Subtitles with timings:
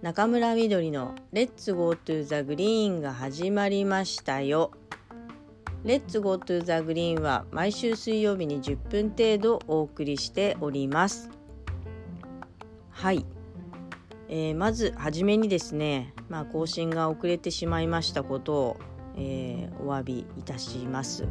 [0.00, 4.70] 仲村之菊の Let's go to the GREEN が始まりましたよ。
[5.82, 11.30] Let's go to the GREEN は毎週水曜日に10分程度お送りしております。
[12.90, 13.26] はい。
[14.28, 18.76] えー、まずはじめにですね、まあ、更新が遅れてしまいましたことを、
[19.16, 21.26] えー、お詫びいたします、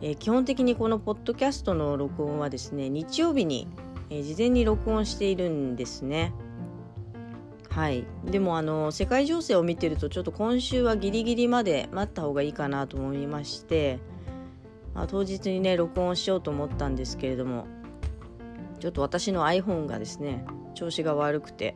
[0.00, 3.68] えー、基本的にこのポッドキャストの録音はですね日曜日に、
[4.08, 6.32] え事前に録音しているんですね
[7.74, 13.98] はいでもあの世界情勢を見てるとちょっと今週はギリギリまで待った方がいいかなと思いまして、
[14.94, 17.66] まあ、当日にね録音しようと思ったんですけれども
[18.78, 21.74] ちょっと私の iPhone がですね調子が悪くて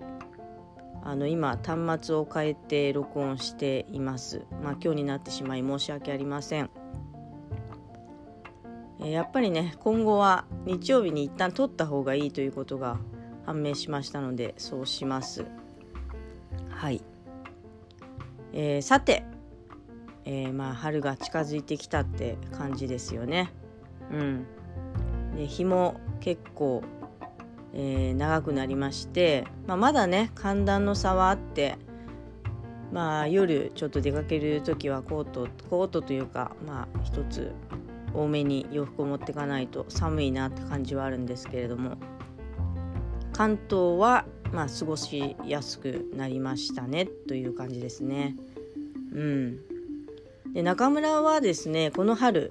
[1.02, 4.44] あの今端末を変えて録音しています。
[4.62, 6.70] まあ今日になってしまい申し訳ありません。
[8.98, 12.98] やっぱりね今後は日曜日に一旦撮った方がいいということが
[13.44, 15.46] 判明しましたのでそうします。
[16.76, 17.02] はい。
[18.52, 19.24] えー、さて、
[20.24, 23.52] えー、まあ春が近づいてきたって感じですよね。
[24.12, 24.46] うん。
[25.36, 26.82] で日も結構
[27.78, 31.76] えー、長くなりまして、まあ、まだね寒暖の差はあって
[32.90, 37.52] まあ夜ちょっと出かける時はコートコートというかまあ一つ
[38.14, 41.98] 多めに洋服を持っていかないと寒いなって感じはあるんですけれども
[43.34, 48.36] 関東はまあ過ごしやすくなりましたねという感じですね。
[49.12, 49.58] うん、
[50.52, 52.50] で中村はですねこの春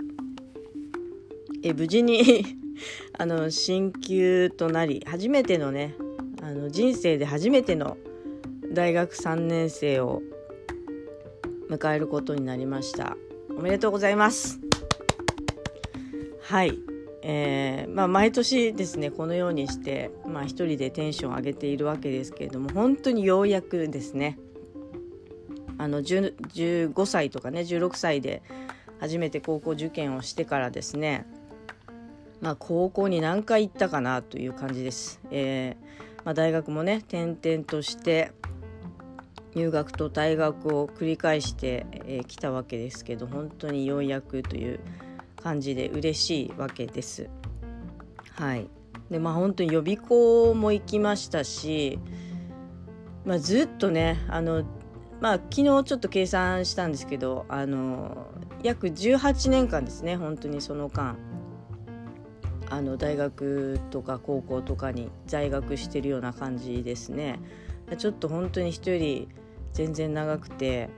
[1.63, 2.45] え無事に
[3.17, 5.95] あの進級となり初めてのね
[6.41, 7.97] あの人生で初めての
[8.71, 10.21] 大学3年生を
[11.69, 13.17] 迎えることになりました。
[13.57, 14.59] おめでとうございます。
[16.41, 16.94] はい。
[17.27, 24.37] えー、まあ、毎年ですねこのようにして、まあ、一人でテンション上げているわけですけれども本当にようやくですね
[25.79, 28.43] あの15歳とかね16歳で
[28.99, 31.25] 初めて高校受験をしてからですね
[32.41, 35.19] まあ、高校に何回行ったかなという感じです。
[35.31, 38.33] えー、まあ、大学もね転々として
[39.55, 44.79] 入学と退学を繰り返してき、えー、たわけですけど本当にようやくという
[45.45, 47.29] 感じで嬉しいわけです。
[48.31, 48.67] はい
[49.11, 51.99] でまあ本当に予備校も行きましたし、
[53.23, 54.63] まあ、ずっとねあの
[55.21, 58.25] まあ昨日ちょっと計算したんですけどあの
[58.63, 61.15] 約18年間ですね本当にその間
[62.71, 67.39] あの大学とか高校とかに在学してるような感じですね
[67.99, 69.27] ちょっと本当に人より
[69.73, 70.89] 全然長くて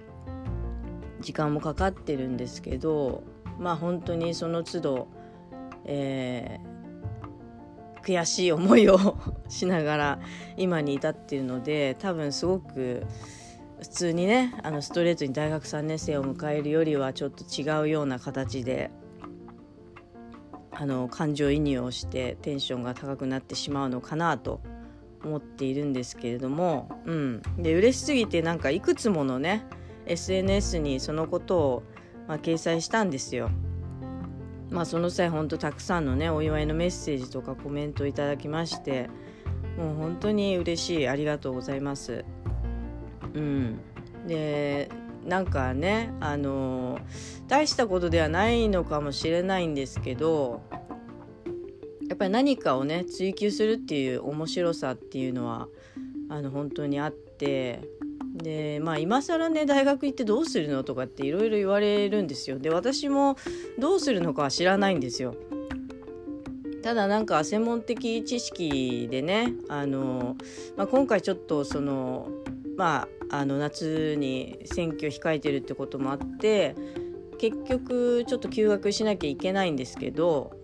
[1.20, 3.24] 時間もかかってるんですけど
[3.60, 5.08] まあ本当にその都度、
[5.86, 9.18] えー、悔しい思いを
[9.50, 10.20] しながら
[10.56, 13.06] 今に至っているので多分すごく
[13.80, 18.92] 普通にねあのストレートに大学3年生を迎えるよりはちょっと違うような形で
[20.72, 24.62] あの感情移入をしてテンションが高くなってしまうのかなと
[25.24, 29.66] 思っているんですけれども、うん、で嬉しすぎてなんかいくつものね
[30.06, 31.84] SNS にそのことを、
[32.28, 33.50] まあ、掲載したんですよ。
[34.70, 39.10] まあその際本当たくさんのねお祝いのメッセージとかコメントいただきまして
[39.78, 42.26] もう本当に嬉しいありがとうございます。
[43.34, 43.80] うん、
[44.28, 44.90] で
[45.26, 47.00] なんかねあの
[47.48, 50.62] 大したことではないのかもしれないんですけど
[52.10, 55.68] やっぱり何かをね追求するっていう面白さっていうのは
[56.30, 57.82] あの本当にあって
[58.38, 62.60] でまあ今更ね大学行ってどうするのとかっていろいろ言われるんですよ。
[62.60, 63.36] で私も
[63.80, 65.36] どうするのかは知らないんですよ。
[66.84, 70.38] ただなんか専門的知識でねあの、
[70.78, 72.30] まあ、今回ちょっとその
[72.78, 76.76] まああの夏に選挙控えてるってこともあって
[77.38, 80.57] 結局ちょっと休学しなきゃいけないんですけど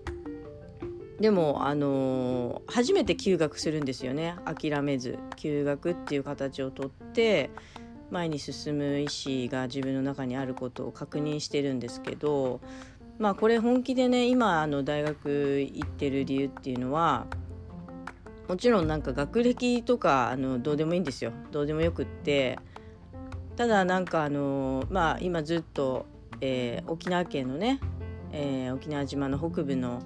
[1.24, 4.36] でもあのー、初めて休学するんですよね。
[4.44, 7.50] 諦めず休学っていう形をとって
[8.12, 12.60] 前に進む意思が自分の中にあることを確認してるんですけど
[13.20, 17.26] まあこれ本気でね今あの大学行ってる理由っていうのは
[18.50, 21.32] もちろんなんか学歴とかあのどうでもいいんですよ。
[21.54, 22.60] どうでもよくって。
[23.56, 26.06] ただなんかあのまあ今ずっと、
[26.42, 27.80] えー、沖縄県のね、
[28.34, 30.02] えー、沖縄島の北部の、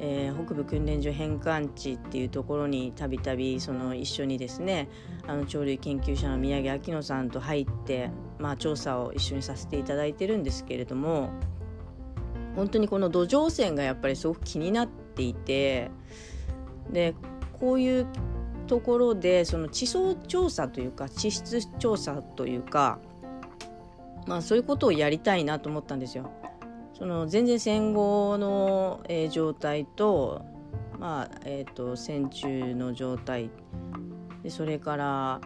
[0.00, 4.88] えー、北部訓練所返還地っていうところにたびたびその一緒にですね
[5.26, 11.30] あの鳥類研究者の宮城明乃さんと入って、まあ、調査を一緒にさせていただいてるんですけれども
[12.54, 15.90] 本当にこの土壌汚染がやっぱりすごく気になっていて
[16.90, 17.14] で
[17.58, 18.06] こういう
[18.66, 22.98] ところでその地層調査というか地質調査というか、
[24.26, 26.30] まあ、そういうことをやりたいなと思ったんですよ。
[26.98, 30.44] その全然戦後の、えー、状態と,、
[30.98, 33.50] まあえーと、戦中の状態。
[34.42, 35.40] でそれから、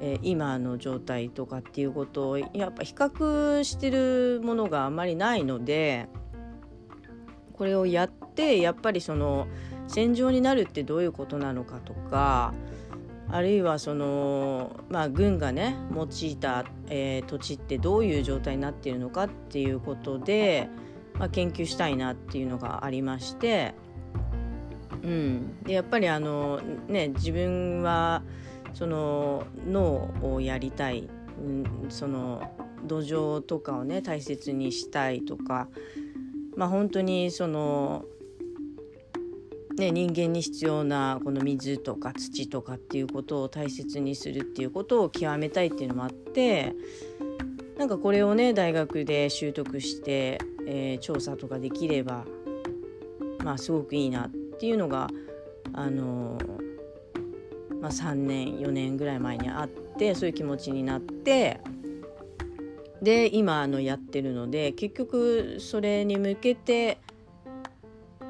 [0.00, 6.08] えー、今の状態とかっていうことをやっぱ比較してるものがあまりないので
[7.54, 9.48] これをやってやっぱりその
[9.88, 12.52] 戦場になるってどういうことなのかとか
[13.28, 20.68] あるいはその、まあ、軍がね用いた、えー、土地ってどういう状態になっているのかっていうことで、
[21.18, 23.74] まあ、研究したいなっていうのがありまして、
[25.02, 28.22] うん、でやっぱりあの、ね、自分は
[28.74, 31.08] その脳をやりたい、
[31.40, 32.42] うん、その
[32.84, 35.68] 土壌とかをね大切にしたいとか、
[36.56, 38.04] まあ、本当にその
[39.76, 46.74] ね、人間に必要なこの水とか土とかっていうことを大切にするっていうことを極めたいっていうのもあって
[47.76, 52.24] なんかこれをね大学で習得して、えー、調査とかできれば
[53.44, 55.08] まあすごくいいなっていうのが
[55.72, 61.60] あのー、まあ、3年4年ぐらい前にあってそういう気持ちになって
[63.02, 66.98] で今あのやってるので結局それに向けて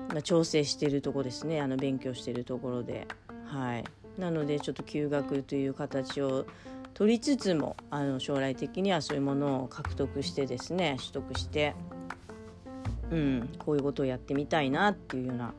[0.09, 3.07] まあ、調整してるとこですねあの勉強してるところで。
[3.45, 3.85] はい。
[4.19, 6.47] なのでちょっと休学という形を
[6.95, 11.75] 取りつつもあの将来的にはそういうものを獲得してですね取得して
[13.11, 13.49] うん。
[13.59, 15.55] こういうことをやってみたいなっていうような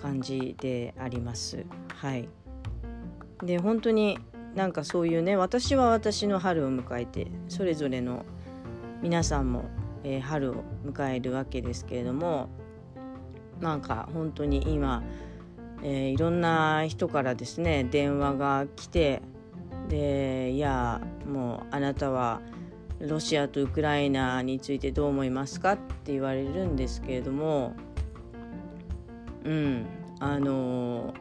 [0.00, 1.64] 感じであります。
[1.94, 2.28] はい。
[3.42, 4.18] で本当に
[4.54, 8.24] なんかそういうね私は私の春を迎えてそれぞれの
[9.02, 9.66] 皆さんも、
[10.02, 12.48] えー、春を迎えるわけですけれども
[13.60, 15.02] なんか本当に今、
[15.82, 19.20] えー、いろんな人からですね電話が来て
[19.88, 22.40] でいやもうあなたは
[23.00, 27.74] ロシアとウクライナについてどう思いますかって言われるんですけれども
[29.44, 29.86] うん
[30.18, 31.14] あの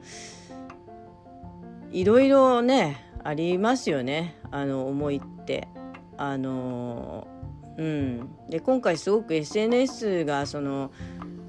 [1.91, 5.67] いろいろねありますよねあの思いって。
[6.17, 7.27] あの
[7.77, 8.29] うん。
[8.49, 10.91] で今回すごく SNS がその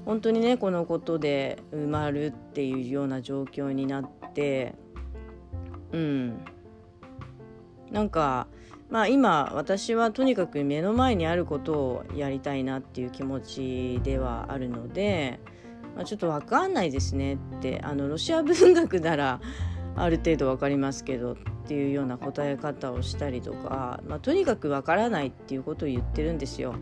[0.05, 4.75] 本当にねこのことで埋まるっていうような状況になって
[5.91, 6.45] うん。
[7.91, 8.47] なんか
[8.89, 15.39] まあ今私はとにかく目の前にあることをやりたいなっていう気持ちではあるので、
[15.95, 19.41] まあ、ちょっと分かんないですねってあのロシア文学なら
[19.95, 21.35] ある程度分かりますけどっ
[21.67, 26.75] ていうような答え方をしたりとか、まあ、とにかく分からないっていうことを言ってるんですよ。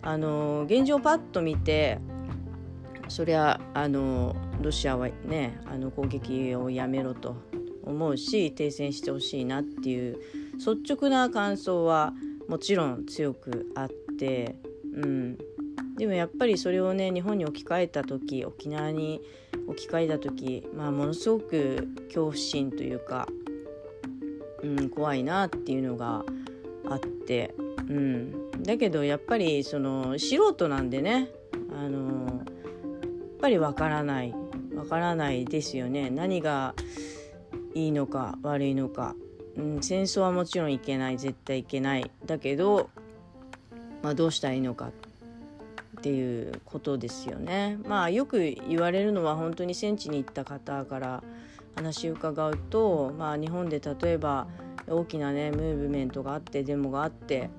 [0.00, 1.98] あの現状パッと見て
[3.08, 7.36] そりゃあのロシアはねあの攻撃をやめろと
[7.82, 10.18] 思うし停戦してほしいなっていう
[10.58, 12.12] 率直な感想は
[12.48, 14.56] もちろん強くあって、
[14.94, 15.38] うん、
[15.96, 19.20] でもやっぱりそれをね日本に置き換えた時沖縄に
[19.66, 23.28] 置き換えた時、まあ、ものすごく恐怖心というか、
[24.62, 26.24] うん、怖いなっていうのが
[26.88, 27.54] あって、
[27.88, 31.30] うん、だけどやっぱりその素人なんでね
[31.72, 32.44] あのやっ
[33.40, 34.34] ぱりわからない。
[34.74, 36.10] わからないですよね。
[36.10, 36.74] 何が
[37.74, 39.14] いいのか悪いのか、
[39.56, 42.90] うん、戦争はもちろんいけない絶対いけないだけど、
[44.02, 47.78] まあ、どうしたらいいのかっていうことですよね。
[47.86, 51.22] まあよく言われるのは本当に戦地に行った方から
[51.76, 54.46] 話を伺うと、まあ、日本で例えば
[54.86, 57.50] 大きなねムーブメントがあってデモがあって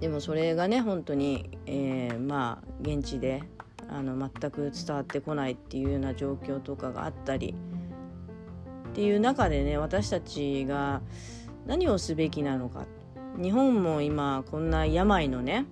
[0.00, 3.42] でもそれがね本当に、えー、まあ現地で
[3.88, 7.54] あの全く伝わってこないっていうような状況とかがあったり
[8.96, 11.02] っていう中でね私たちが
[11.66, 12.86] 何をすべきなのか。
[13.36, 15.66] 日本も今こんな病のね、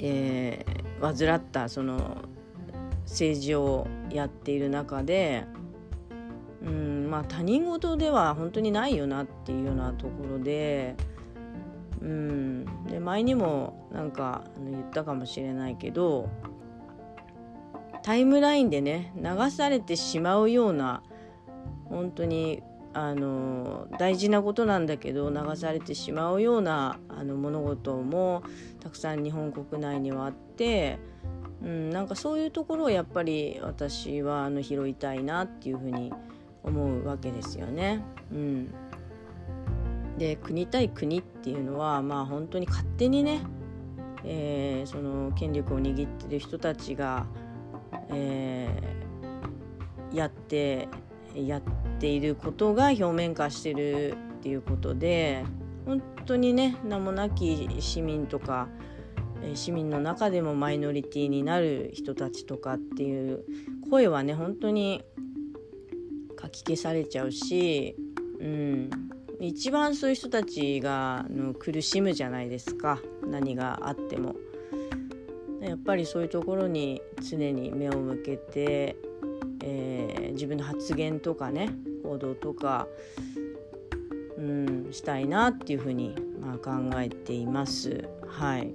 [0.00, 2.16] えー、患ったその
[3.04, 5.44] 政治をやっている中で
[6.66, 10.96] うんまあ他人事では本当にないよなっていうようなところで
[12.02, 16.28] うんで前にもなんか言ったかもしれないけど
[18.02, 21.04] タイムラインでね流されてしまうような
[21.88, 22.62] 本当に
[22.94, 28.42] あの大事なことなんだけど流されてしまうようなあの物事も
[28.80, 30.98] たくさん日本国内にはあって、
[31.62, 36.12] うん、なんかそういうところをやっぱり私はあの拾いたいなっていうふうに
[36.64, 38.02] 思うわけですよね。
[38.32, 38.74] うん、
[40.18, 43.40] で国対国っていうのはまあ本当に勝手にね、
[44.24, 47.26] えー、その権力を握ってる人たちが
[48.10, 50.88] えー、やって
[51.46, 51.62] やっ
[51.98, 55.44] ていることが表面化してるっていうことで
[55.84, 58.68] 本当にね名もなき市民とか
[59.54, 63.44] 市民の中でもマイノリティになる人たちとかっていう
[63.90, 65.04] 声はね本当に
[66.36, 67.96] かき消されちゃうし、
[68.40, 68.90] うん、
[69.40, 74.34] 一番そういう人たちがの苦しむじゃないですか何があっても。
[75.60, 78.96] やっぱりそういうところに常に目を向けて、
[79.62, 81.70] えー、自分の発言とかね
[82.02, 82.86] 行動とか、
[84.36, 88.08] うん、したいなっていうふうに、まあ、考えています。
[88.26, 88.72] はい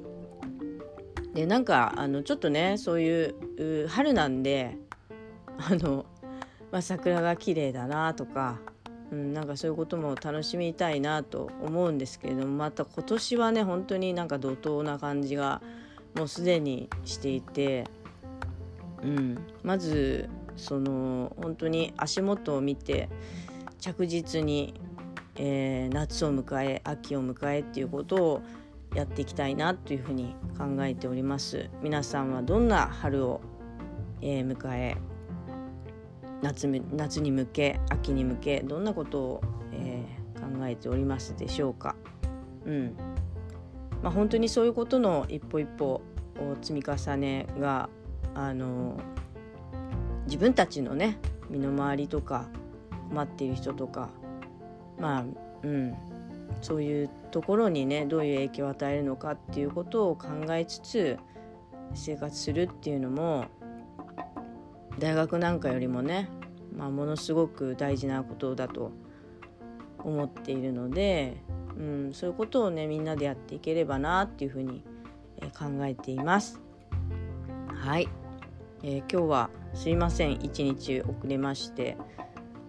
[1.34, 4.78] でなんかあのちょっとねそういう春なんで
[5.58, 6.06] あの、
[6.72, 8.60] まあ、桜が綺麗だなとか、
[9.12, 15.62] うん、なんかそういうことも楽しみたいなと思うんですけれどもまた今年はね本当になんか怒涛な感じが
[16.16, 17.86] もうすでにしていて、
[19.02, 23.10] うん、まずその本当に足元を見て
[23.80, 24.74] 着実に、
[25.36, 28.42] えー、夏を迎え秋を迎えっていうことを
[28.96, 31.70] やっていきたいなというふうに考えております。
[31.82, 33.42] 皆さんはどんな春を、
[34.22, 34.98] えー、迎え
[36.42, 39.42] 夏夏に向け秋に向けどんなことを、
[39.72, 41.96] えー、考えておりますでしょうか。
[42.66, 42.96] うん。
[44.02, 46.02] まあ本当にそういうことの一歩一歩
[46.38, 47.90] を積み重ねが
[48.36, 49.00] あの
[50.26, 51.18] 自分たちのね
[51.50, 52.48] 身の回りとか
[53.10, 54.10] 困っている人とか
[55.00, 55.26] まあ
[55.64, 55.96] うん
[56.62, 61.18] そういうところにねどういう影響を与えるのかっていうことを考えつつ
[61.94, 63.46] 生活するっていうのも
[65.00, 66.30] 大学なんかよりもね、
[66.76, 68.92] まあ、ものすごく大事なことだと
[70.00, 71.38] 思っているので、
[71.78, 74.84] うん、そういうことをねみんなでやっていければなっていうふうに
[75.58, 76.62] 考えています。
[77.68, 78.08] はい、
[78.84, 80.34] えー、今日はすいません。
[80.34, 81.98] 一日遅れまして、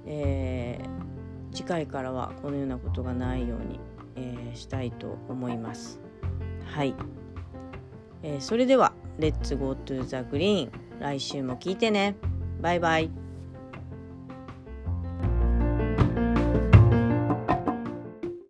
[0.06, 1.04] えー
[1.54, 3.78] 次回からはこのようなことがないように、
[4.16, 6.00] えー、したいと思います。
[6.66, 6.94] はい、
[8.22, 12.16] え、それでは「レッツゴートゥーザグリーン」来週も聞いてね。
[12.60, 13.23] バイバイ。